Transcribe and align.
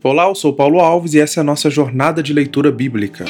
Olá, 0.00 0.28
eu 0.28 0.34
sou 0.36 0.52
Paulo 0.52 0.78
Alves 0.78 1.14
e 1.14 1.18
essa 1.18 1.40
é 1.40 1.42
a 1.42 1.44
nossa 1.44 1.68
jornada 1.68 2.22
de 2.22 2.32
leitura 2.32 2.70
bíblica. 2.70 3.24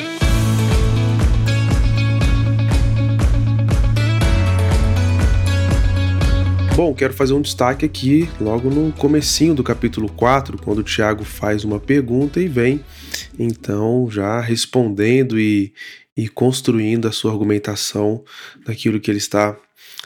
Bom, 6.76 6.92
quero 6.92 7.14
fazer 7.14 7.32
um 7.32 7.40
destaque 7.40 7.86
aqui 7.86 8.28
logo 8.38 8.68
no 8.68 8.92
comecinho 8.92 9.54
do 9.54 9.64
capítulo 9.64 10.12
4, 10.12 10.58
quando 10.58 10.80
o 10.80 10.82
Tiago 10.82 11.24
faz 11.24 11.64
uma 11.64 11.80
pergunta 11.80 12.38
e 12.38 12.46
vem 12.46 12.84
então 13.38 14.06
já 14.10 14.38
respondendo 14.38 15.40
e, 15.40 15.72
e 16.14 16.28
construindo 16.28 17.08
a 17.08 17.12
sua 17.12 17.32
argumentação 17.32 18.22
daquilo 18.66 19.00
que 19.00 19.10
ele 19.10 19.16
está 19.16 19.56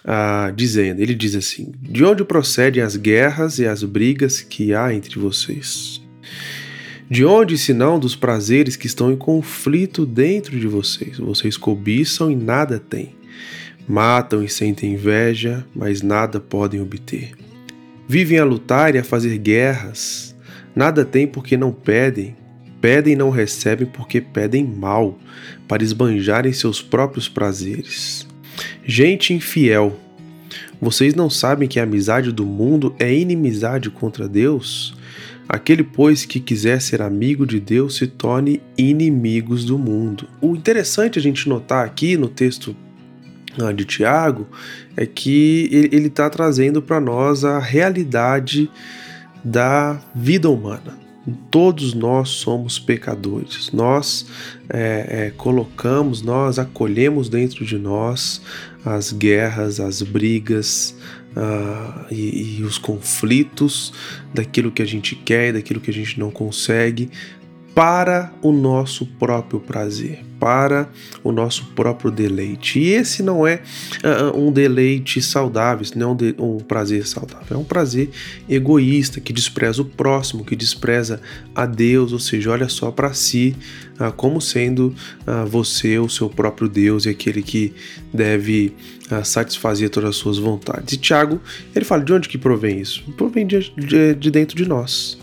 ah, 0.05 0.53
dizendo. 0.55 1.01
Ele 1.01 1.17
diz 1.17 1.35
assim: 1.35 1.73
De 1.77 2.05
onde 2.05 2.25
procedem 2.25 2.85
as 2.85 2.95
guerras 2.95 3.59
e 3.59 3.67
as 3.67 3.83
brigas 3.83 4.41
que 4.43 4.73
há 4.73 4.95
entre 4.95 5.19
vocês? 5.19 6.02
De 7.11 7.25
onde, 7.25 7.59
senão, 7.59 7.99
dos 7.99 8.17
prazeres 8.17 8.77
que 8.77 8.87
estão 8.87 9.13
em 9.13 9.17
conflito 9.17 10.07
dentro 10.07 10.59
de 10.59 10.67
vocês? 10.67 11.19
Vocês 11.19 11.57
cobiçam 11.57 12.31
e 12.31 12.37
nada 12.37 12.79
têm. 12.79 13.15
Matam 13.87 14.43
e 14.43 14.49
sentem 14.49 14.95
inveja, 14.95 15.67
mas 15.75 16.01
nada 16.01 16.41
podem 16.41 16.81
obter. 16.81 17.33
Vivem 18.09 18.39
a 18.39 18.45
lutar 18.45 18.95
e 18.95 18.99
a 18.99 19.05
fazer 19.05 19.37
guerras. 19.39 20.35
Nada 20.75 21.05
têm 21.05 21.27
porque 21.27 21.57
não 21.57 21.73
pedem. 21.73 22.37
Pedem 22.81 23.13
e 23.13 23.17
não 23.17 23.31
recebem 23.31 23.87
porque 23.87 24.21
pedem 24.21 24.65
mal, 24.65 25.19
para 25.69 25.85
esbanjarem 25.85 26.53
seus 26.53 26.83
próprios 26.83 27.29
prazeres. 27.29 28.27
Gente 28.85 29.33
infiel, 29.33 30.01
vocês 30.81 31.15
não 31.15 31.31
sabem 31.31 31.69
que 31.69 31.79
a 31.79 31.85
amizade 31.85 32.33
do 32.33 32.45
mundo 32.45 32.93
é 32.99 33.15
inimizade 33.15 33.89
contra 33.89 34.29
Deus? 34.29 34.97
Aquele, 35.53 35.85
pois, 35.85 36.25
que 36.25 36.41
quiser 36.41 36.81
ser 36.81 37.03
amigo 37.03 37.47
de 37.47 37.61
Deus 37.61 37.97
se 37.97 38.07
torne 38.07 38.63
inimigos 38.77 39.67
do 39.67 39.79
mundo. 39.79 40.27
O 40.41 40.57
interessante 40.57 41.19
a 41.19 41.23
gente 41.23 41.47
notar 41.47 41.85
aqui 41.85 42.17
no 42.17 42.27
texto 42.27 42.75
ah, 43.61 43.71
de 43.71 43.85
Tiago 43.85 44.49
é 44.97 45.05
que 45.05 45.69
ele 45.93 46.07
está 46.07 46.31
trazendo 46.31 46.81
para 46.81 46.99
nós 46.99 47.45
a 47.45 47.59
realidade 47.59 48.71
da 49.45 50.01
vida 50.15 50.49
humana. 50.49 50.99
Todos 51.51 51.93
nós 51.93 52.31
somos 52.31 52.79
pecadores, 52.79 53.71
nós 53.73 54.27
é, 54.71 55.27
é, 55.27 55.31
colocamos, 55.37 56.23
nós 56.23 56.59
acolhemos 56.59 57.29
dentro 57.29 57.65
de 57.67 57.77
nós 57.77 58.41
as 58.85 59.13
guerras, 59.13 59.79
as 59.79 60.01
brigas, 60.01 60.97
uh, 61.37 62.07
e, 62.11 62.59
e 62.59 62.63
os 62.63 62.79
conflitos 62.79 63.93
daquilo 64.33 64.71
que 64.71 64.83
a 64.83 64.87
gente 64.87 65.15
quer, 65.15 65.53
daquilo 65.53 65.81
que 65.81 65.91
a 65.91 65.95
gente 65.95 66.19
não 66.19 66.31
consegue, 66.31 67.11
para 67.75 68.33
o 68.43 68.53
nosso 68.53 69.07
próprio 69.07 69.59
prazer, 69.59 70.23
para 70.39 70.91
o 71.25 71.33
nosso 71.33 71.67
próprio 71.75 72.11
deleite. 72.11 72.79
E 72.79 72.91
esse 72.91 73.23
não 73.23 73.47
é 73.47 73.63
uh, 74.05 74.39
um 74.39 74.53
deleite 74.53 75.23
saudável, 75.23 75.87
não 75.97 76.11
é 76.11 76.43
um, 76.43 76.57
um, 76.57 76.59
prazer 76.59 77.07
saudável, 77.07 77.57
é 77.57 77.57
um 77.57 77.65
prazer 77.65 78.11
egoísta 78.49 79.21
que 79.21 79.33
despreza 79.33 79.81
o 79.81 79.87
próximo, 79.87 80.45
que 80.45 80.55
despreza 80.55 81.21
a 81.55 81.65
Deus, 81.65 82.13
ou 82.13 82.19
seja, 82.19 82.51
olha 82.51 82.69
só 82.69 82.91
para 82.91 83.15
si 83.15 83.57
uh, 83.99 84.13
como 84.13 84.39
sendo 84.41 84.95
uh, 85.27 85.47
você 85.47 85.99
o 85.99 86.11
seu 86.11 86.29
próprio 86.29 86.69
Deus 86.69 87.07
e 87.07 87.09
aquele 87.09 87.43
que 87.43 87.73
deve 88.13 88.75
satisfazer 89.25 89.91
todas 89.91 90.11
as 90.11 90.17
suas 90.17 90.39
vontades. 90.39 90.95
E 90.95 90.97
Tiago, 90.97 91.39
ele 91.77 91.85
fala 91.85 92.03
de 92.03 92.15
onde 92.15 92.31
que 92.31 92.39
provém 92.39 92.81
isso? 92.81 93.03
Provém 93.15 93.47
de, 93.47 93.71
de, 93.77 94.15
de 94.15 94.31
dentro 94.31 94.57
de 94.57 94.67
nós. 94.67 95.19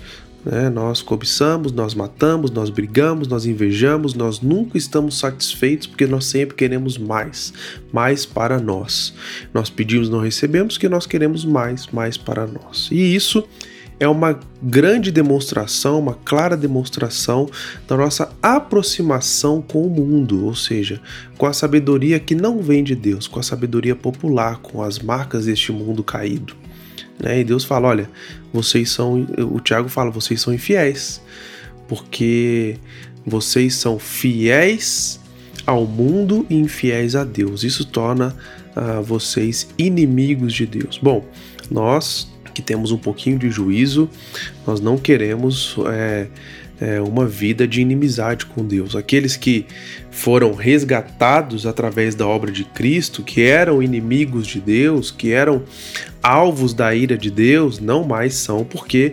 Né? 0.46 0.70
Nós 0.70 1.02
cobiçamos, 1.02 1.72
nós 1.72 1.94
matamos, 1.94 2.52
nós 2.52 2.70
brigamos, 2.70 3.28
nós 3.28 3.46
invejamos, 3.46 4.14
nós 4.14 4.42
nunca 4.42 4.78
estamos 4.78 5.18
satisfeitos 5.20 5.88
porque 5.88 6.06
nós 6.06 6.26
sempre 6.26 6.56
queremos 6.56 6.98
mais, 6.98 7.54
mais 7.92 8.26
para 8.26 8.60
nós. 8.60 9.14
Nós 9.54 9.70
pedimos, 9.70 10.10
não 10.10 10.20
recebemos 10.20 10.76
porque 10.76 10.90
nós 10.90 11.06
queremos 11.06 11.46
mais, 11.46 11.88
mais 11.88 12.18
para 12.18 12.48
nós. 12.48 12.90
E 12.92 13.16
isso 13.16 13.44
é 14.00 14.08
uma 14.08 14.40
grande 14.64 15.12
demonstração, 15.12 16.00
uma 16.00 16.14
clara 16.14 16.56
demonstração 16.56 17.50
da 17.86 17.98
nossa 17.98 18.32
aproximação 18.42 19.62
com 19.62 19.86
o 19.86 19.90
mundo, 19.90 20.46
ou 20.46 20.56
seja, 20.56 21.02
com 21.38 21.46
a 21.46 21.52
sabedoria 21.52 22.18
que 22.20 22.34
não 22.34 22.62
vem 22.62 22.82
de 22.82 22.96
Deus, 22.96 23.28
com 23.28 23.40
a 23.40 23.44
sabedoria 23.44 23.96
popular, 23.96 24.60
com 24.60 24.82
as 24.82 25.00
marcas 25.00 25.46
deste 25.46 25.74
mundo 25.74 26.02
caído. 26.02 26.56
Né? 27.20 27.40
E 27.40 27.44
Deus 27.44 27.64
fala: 27.64 27.88
olha, 27.88 28.10
vocês 28.54 28.90
são. 28.90 29.28
O 29.52 29.60
Tiago 29.60 29.90
fala: 29.90 30.10
vocês 30.10 30.42
são 30.42 30.54
infiéis, 30.54 31.22
porque 31.88 32.78
vocês 33.26 33.76
são 33.76 34.00
fiéis 34.00 35.20
ao 35.66 35.86
mundo 35.86 36.46
e 36.50 36.56
infiéis 36.56 37.16
a 37.16 37.24
Deus. 37.24 37.64
Isso 37.64 37.86
torna 37.86 38.36
uh, 38.76 39.04
vocês 39.04 39.68
inimigos 39.78 40.54
de 40.54 40.66
Deus. 40.66 40.98
Bom, 40.98 41.26
nós 41.70 42.32
que 42.60 42.66
temos 42.66 42.92
um 42.92 42.98
pouquinho 42.98 43.40
de 43.40 43.50
juízo, 43.50 44.10
nós 44.68 44.82
não 44.82 44.98
queremos. 44.98 45.78
É, 45.88 46.28
é, 46.82 47.02
uma 47.02 47.28
vida 47.28 47.68
de 47.68 47.82
inimizade 47.82 48.46
com 48.46 48.66
Deus. 48.66 48.96
Aqueles 48.96 49.36
que 49.36 49.66
foram 50.10 50.54
resgatados 50.54 51.66
através 51.66 52.16
da 52.16 52.26
obra 52.26 52.52
de 52.52 52.64
Cristo, 52.64 53.22
que 53.22 53.42
eram 53.42 53.84
inimigos 53.84 54.48
de 54.48 54.62
Deus, 54.62 55.12
que 55.12 55.34
eram 55.34 55.64
alvos 56.24 56.74
da 56.74 56.96
ira 56.96 57.18
de 57.18 57.30
Deus, 57.30 57.80
não 57.80 58.06
mais 58.06 58.36
são, 58.36 58.64
porque 58.64 59.12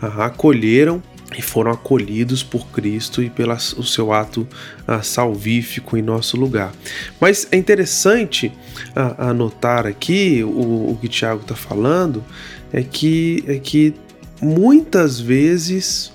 ah, 0.00 0.26
acolheram 0.26 1.02
e 1.36 1.42
foram 1.42 1.72
acolhidos 1.72 2.42
por 2.42 2.68
Cristo 2.68 3.22
e 3.22 3.28
pelo 3.28 3.58
seu 3.58 4.12
ato 4.12 4.46
ah, 4.86 5.02
salvífico 5.02 5.96
em 5.96 6.02
nosso 6.02 6.36
lugar. 6.36 6.72
Mas 7.20 7.48
é 7.50 7.56
interessante 7.56 8.52
ah, 8.94 9.30
anotar 9.30 9.86
aqui 9.86 10.44
o, 10.44 10.90
o 10.90 10.98
que 11.00 11.08
Tiago 11.08 11.42
está 11.42 11.56
falando 11.56 12.24
é 12.72 12.82
que, 12.82 13.42
é 13.46 13.58
que 13.58 13.94
muitas 14.40 15.18
vezes 15.18 16.12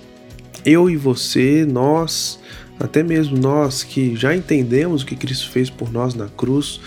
eu 0.65 0.89
e 0.89 0.95
você, 0.95 1.65
nós, 1.65 2.39
até 2.79 3.03
mesmo 3.03 3.37
nós 3.37 3.83
que 3.83 4.15
já 4.15 4.35
entendemos 4.35 5.01
o 5.01 5.05
que 5.05 5.15
Cristo 5.15 5.49
fez 5.49 5.69
por 5.69 5.91
nós 5.91 6.13
na 6.13 6.27
cruz, 6.27 6.79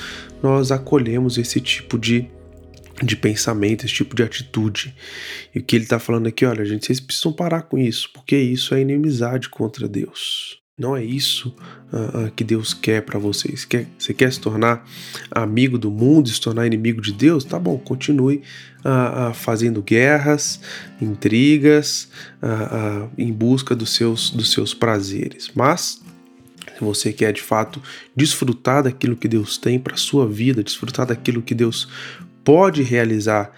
nós 0.43 0.71
acolhemos 0.71 1.39
esse 1.39 1.61
tipo 1.61 1.99
de, 1.99 2.29
de 3.03 3.16
pensamento, 3.16 3.84
esse 3.84 3.94
tipo 3.94 4.15
de 4.15 4.22
atitude. 4.22 4.94
E 5.55 5.59
o 5.59 5.62
que 5.62 5.77
ele 5.77 5.84
está 5.84 5.99
falando 5.99 6.27
aqui, 6.27 6.44
olha, 6.44 6.65
gente, 6.65 6.87
vocês 6.87 7.00
precisam 7.00 7.32
parar 7.32 7.62
com 7.62 7.78
isso, 7.78 8.10
porque 8.12 8.37
isso 8.37 8.75
é 8.75 8.81
inimizade 8.81 9.49
contra 9.49 9.88
Deus. 9.88 10.62
Não 10.77 10.97
é 10.97 11.05
isso 11.05 11.55
uh, 11.93 12.27
uh, 12.27 12.31
que 12.32 12.43
Deus 12.43 12.75
quer 12.75 13.03
para 13.03 13.16
vocês. 13.16 13.65
Quer, 13.65 13.87
você 13.97 14.12
quer 14.12 14.32
se 14.32 14.41
tornar 14.41 14.84
amigo 15.31 15.78
do 15.78 15.88
mundo, 15.88 16.28
se 16.28 16.41
tornar 16.41 16.66
inimigo 16.66 17.00
de 17.00 17.12
Deus? 17.12 17.44
Tá 17.44 17.60
bom, 17.60 17.78
continue 17.78 18.43
uh, 18.81 19.32
fazendo 19.32 19.81
guerras, 19.81 20.61
intrigas, 21.00 22.09
em 23.16 23.32
busca 23.32 23.76
dos 23.76 23.94
seus, 23.94 24.31
dos 24.31 24.50
seus 24.50 24.75
prazeres. 24.75 25.49
Mas 25.55 26.03
se 26.76 26.81
você 26.82 27.12
quer 27.12 27.32
de 27.32 27.43
fato 27.43 27.81
desfrutar 28.16 28.82
daquilo 28.82 29.15
que 29.15 29.28
Deus 29.28 29.56
tem 29.56 29.78
para 29.78 29.97
sua 29.97 30.28
vida, 30.28 30.65
desfrutar 30.65 31.06
daquilo 31.06 31.41
que 31.41 31.55
Deus 31.55 31.88
pode 32.44 32.82
realizar 32.82 33.50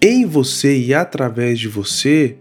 em 0.00 0.24
você 0.24 0.78
e 0.78 0.94
através 0.94 1.58
de 1.58 1.68
você, 1.68 2.36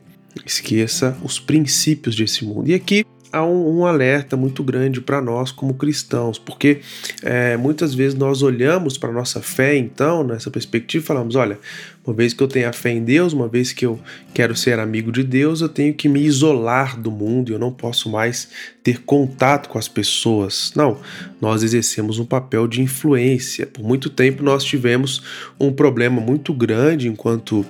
esqueça 0.45 1.17
os 1.23 1.39
princípios 1.39 2.16
desse 2.16 2.45
mundo. 2.45 2.69
E 2.69 2.73
aqui 2.73 3.05
há 3.31 3.44
um, 3.45 3.79
um 3.79 3.85
alerta 3.85 4.35
muito 4.35 4.63
grande 4.63 5.01
para 5.01 5.22
nós 5.22 5.51
como 5.51 5.73
cristãos, 5.73 6.38
porque 6.38 6.81
é, 7.23 7.56
muitas 7.57 7.94
vezes 7.94 8.17
nós 8.17 8.41
olhamos 8.41 8.97
para 8.97 9.12
nossa 9.12 9.41
fé, 9.41 9.75
então, 9.78 10.23
nessa 10.23 10.50
perspectiva, 10.50 11.06
falamos: 11.06 11.35
olha, 11.35 11.59
uma 12.06 12.16
vez 12.16 12.34
que 12.34 12.41
eu 12.41 12.47
tenho 12.47 12.68
a 12.68 12.73
fé 12.73 12.91
em 12.91 13.03
Deus, 13.03 13.34
uma 13.34 13.47
vez 13.47 13.72
que 13.72 13.85
eu 13.85 14.00
quero 14.34 14.56
ser 14.56 14.79
amigo 14.79 15.12
de 15.12 15.23
Deus, 15.23 15.62
eu 15.62 15.69
tenho 15.69 15.94
que 15.94 16.09
me 16.09 16.22
isolar 16.22 17.00
do 17.00 17.12
mundo, 17.12 17.51
eu 17.51 17.59
não 17.59 17.72
posso 17.72 18.09
mais 18.09 18.50
ter 18.81 19.01
contato 19.01 19.69
com 19.69 19.77
as 19.77 19.88
pessoas. 19.88 20.74
Não, 20.75 20.98
nós 21.39 21.62
exercemos 21.62 22.18
um 22.18 22.25
papel 22.25 22.68
de 22.68 22.81
influência. 22.81 23.68
Por 23.68 23.83
muito 23.83 24.09
tempo 24.09 24.42
nós 24.42 24.63
tivemos 24.63 25.21
um 25.59 25.71
problema 25.71 26.19
muito 26.19 26.51
grande 26.51 27.07
enquanto 27.07 27.63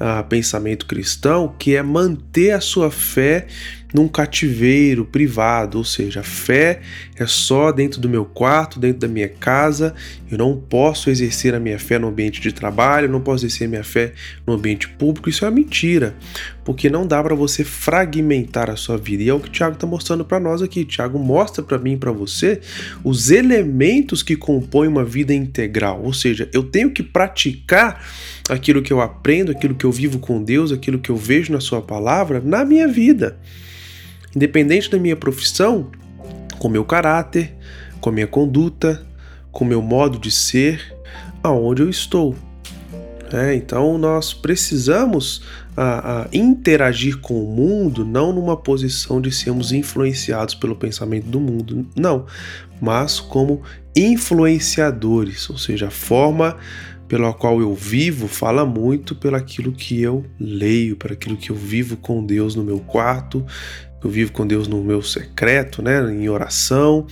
ah, 0.00 0.22
pensamento 0.24 0.86
cristão, 0.86 1.54
que 1.56 1.76
é 1.76 1.82
manter 1.82 2.52
a 2.52 2.60
sua 2.60 2.90
fé 2.90 3.46
num 3.96 4.08
cativeiro 4.08 5.06
privado, 5.06 5.78
ou 5.78 5.84
seja, 5.84 6.20
a 6.20 6.22
fé 6.22 6.80
é 7.16 7.26
só 7.26 7.72
dentro 7.72 7.98
do 7.98 8.10
meu 8.10 8.26
quarto, 8.26 8.78
dentro 8.78 8.98
da 8.98 9.08
minha 9.08 9.26
casa. 9.28 9.94
Eu 10.30 10.36
não 10.36 10.54
posso 10.54 11.08
exercer 11.08 11.54
a 11.54 11.58
minha 11.58 11.78
fé 11.78 11.98
no 11.98 12.08
ambiente 12.08 12.38
de 12.38 12.52
trabalho, 12.52 13.06
eu 13.06 13.10
não 13.10 13.22
posso 13.22 13.46
exercer 13.46 13.66
a 13.66 13.70
minha 13.70 13.84
fé 13.84 14.12
no 14.46 14.52
ambiente 14.52 14.86
público. 14.86 15.30
Isso 15.30 15.46
é 15.46 15.48
uma 15.48 15.54
mentira, 15.54 16.14
porque 16.62 16.90
não 16.90 17.06
dá 17.06 17.22
para 17.22 17.34
você 17.34 17.64
fragmentar 17.64 18.68
a 18.68 18.76
sua 18.76 18.98
vida. 18.98 19.22
E 19.22 19.30
é 19.30 19.32
o 19.32 19.40
que 19.40 19.48
o 19.48 19.50
Tiago 19.50 19.76
está 19.76 19.86
mostrando 19.86 20.26
para 20.26 20.38
nós 20.38 20.60
aqui. 20.60 20.84
Tiago 20.84 21.18
mostra 21.18 21.64
para 21.64 21.78
mim 21.78 21.94
e 21.94 21.96
para 21.96 22.12
você 22.12 22.60
os 23.02 23.30
elementos 23.30 24.22
que 24.22 24.36
compõem 24.36 24.88
uma 24.88 25.06
vida 25.06 25.32
integral, 25.32 26.02
ou 26.02 26.12
seja, 26.12 26.50
eu 26.52 26.62
tenho 26.62 26.90
que 26.90 27.02
praticar 27.02 28.06
aquilo 28.46 28.82
que 28.82 28.92
eu 28.92 29.00
aprendo, 29.00 29.52
aquilo 29.52 29.74
que 29.74 29.86
eu 29.86 29.90
vivo 29.90 30.18
com 30.18 30.42
Deus, 30.42 30.70
aquilo 30.70 30.98
que 30.98 31.08
eu 31.08 31.16
vejo 31.16 31.50
na 31.50 31.60
Sua 31.60 31.80
palavra 31.80 32.42
na 32.44 32.62
minha 32.62 32.86
vida. 32.86 33.38
Independente 34.36 34.90
da 34.90 34.98
minha 34.98 35.16
profissão, 35.16 35.90
com 36.58 36.68
meu 36.68 36.84
caráter, 36.84 37.54
com 38.02 38.10
minha 38.10 38.26
conduta, 38.26 39.04
com 39.50 39.64
meu 39.64 39.80
modo 39.80 40.18
de 40.18 40.30
ser, 40.30 40.94
aonde 41.42 41.80
eu 41.80 41.88
estou. 41.88 42.36
É, 43.32 43.54
então 43.54 43.98
nós 43.98 44.32
precisamos 44.32 45.42
a, 45.76 46.22
a 46.22 46.28
interagir 46.32 47.18
com 47.18 47.42
o 47.42 47.56
mundo 47.56 48.04
não 48.04 48.32
numa 48.32 48.56
posição 48.56 49.20
de 49.20 49.32
sermos 49.32 49.72
influenciados 49.72 50.54
pelo 50.54 50.76
pensamento 50.76 51.26
do 51.26 51.40
mundo, 51.40 51.86
não, 51.96 52.26
mas 52.80 53.18
como 53.18 53.62
influenciadores, 53.96 55.48
ou 55.50 55.58
seja, 55.58 55.88
a 55.88 55.90
forma 55.90 56.56
pela 57.08 57.32
qual 57.32 57.60
eu 57.60 57.74
vivo 57.74 58.26
fala 58.26 58.64
muito 58.64 59.14
pelo 59.14 59.36
aquilo 59.36 59.72
que 59.72 60.00
eu 60.02 60.24
leio, 60.38 60.96
para 60.96 61.12
aquilo 61.12 61.36
que 61.36 61.50
eu 61.50 61.56
vivo 61.56 61.96
com 61.96 62.24
Deus 62.24 62.54
no 62.54 62.64
meu 62.64 62.80
quarto, 62.80 63.44
eu 64.06 64.10
vivo 64.10 64.32
com 64.32 64.46
Deus 64.46 64.68
no 64.68 64.82
meu 64.82 65.02
secreto, 65.02 65.82
né, 65.82 66.00
em 66.12 66.28
oração, 66.28 67.06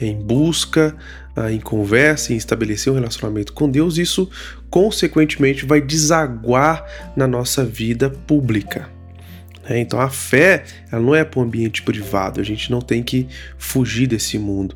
em 0.00 0.14
busca, 0.14 0.94
ah, 1.34 1.50
em 1.50 1.60
conversa, 1.60 2.32
em 2.32 2.36
estabelecer 2.36 2.92
um 2.92 2.96
relacionamento 2.96 3.52
com 3.52 3.70
Deus, 3.70 3.96
isso 3.96 4.28
consequentemente 4.68 5.64
vai 5.64 5.80
desaguar 5.80 6.84
na 7.16 7.26
nossa 7.26 7.64
vida 7.64 8.10
pública. 8.10 8.88
Né? 9.68 9.78
Então 9.78 10.00
a 10.00 10.10
fé 10.10 10.64
ela 10.90 11.00
não 11.00 11.14
é 11.14 11.24
para 11.24 11.38
o 11.38 11.42
ambiente 11.42 11.82
privado, 11.82 12.40
a 12.40 12.44
gente 12.44 12.70
não 12.70 12.80
tem 12.80 13.02
que 13.02 13.28
fugir 13.56 14.08
desse 14.08 14.36
mundo. 14.38 14.74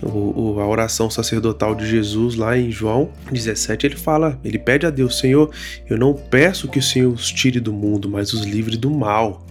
O, 0.00 0.54
o, 0.54 0.60
a 0.60 0.66
oração 0.66 1.10
sacerdotal 1.10 1.74
de 1.74 1.84
Jesus, 1.84 2.36
lá 2.36 2.56
em 2.56 2.70
João 2.70 3.10
17, 3.32 3.84
ele 3.84 3.96
fala, 3.96 4.38
ele 4.44 4.58
pede 4.58 4.86
a 4.86 4.90
Deus: 4.90 5.18
Senhor, 5.18 5.50
eu 5.90 5.98
não 5.98 6.14
peço 6.14 6.68
que 6.68 6.78
o 6.78 6.82
Senhor 6.82 7.12
os 7.12 7.32
tire 7.32 7.58
do 7.58 7.72
mundo, 7.72 8.08
mas 8.08 8.32
os 8.32 8.44
livre 8.44 8.76
do 8.76 8.88
mal. 8.88 9.47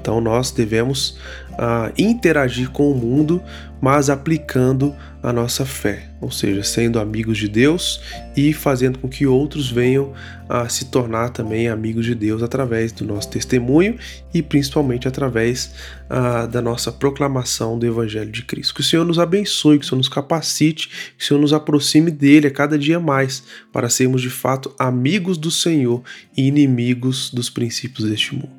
Então 0.00 0.20
nós 0.20 0.50
devemos 0.50 1.18
uh, 1.52 1.92
interagir 1.98 2.70
com 2.70 2.90
o 2.90 2.94
mundo, 2.94 3.42
mas 3.80 4.08
aplicando 4.08 4.94
a 5.22 5.32
nossa 5.32 5.66
fé, 5.66 6.08
ou 6.20 6.30
seja, 6.30 6.62
sendo 6.62 7.00
amigos 7.00 7.38
de 7.38 7.48
Deus 7.48 8.00
e 8.36 8.52
fazendo 8.52 8.98
com 8.98 9.08
que 9.08 9.26
outros 9.26 9.70
venham 9.70 10.12
a 10.48 10.68
se 10.68 10.86
tornar 10.86 11.30
também 11.30 11.68
amigos 11.68 12.06
de 12.06 12.14
Deus 12.14 12.42
através 12.42 12.92
do 12.92 13.04
nosso 13.04 13.28
testemunho 13.28 13.98
e 14.32 14.42
principalmente 14.42 15.08
através 15.08 15.74
uh, 16.08 16.46
da 16.48 16.62
nossa 16.62 16.92
proclamação 16.92 17.78
do 17.78 17.84
Evangelho 17.84 18.30
de 18.30 18.42
Cristo. 18.42 18.74
Que 18.74 18.80
o 18.80 18.84
Senhor 18.84 19.04
nos 19.04 19.18
abençoe, 19.18 19.78
que 19.78 19.84
o 19.84 19.88
Senhor 19.88 19.98
nos 19.98 20.08
capacite, 20.08 20.88
que 21.16 21.24
o 21.24 21.26
Senhor 21.26 21.40
nos 21.40 21.52
aproxime 21.52 22.10
dele 22.10 22.46
a 22.46 22.50
cada 22.50 22.78
dia 22.78 23.00
mais, 23.00 23.42
para 23.72 23.88
sermos 23.88 24.22
de 24.22 24.30
fato 24.30 24.72
amigos 24.78 25.36
do 25.36 25.50
Senhor 25.50 26.02
e 26.36 26.46
inimigos 26.46 27.30
dos 27.30 27.50
princípios 27.50 28.08
deste 28.08 28.34
mundo. 28.34 28.57